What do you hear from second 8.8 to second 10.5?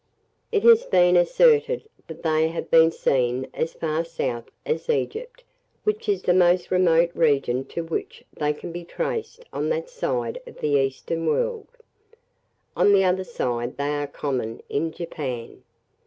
traced on that side